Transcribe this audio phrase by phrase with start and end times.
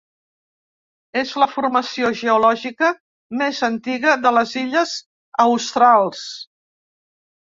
[1.21, 2.89] És la formació geològica
[3.43, 4.95] més antiga de les illes
[5.49, 6.25] Australs.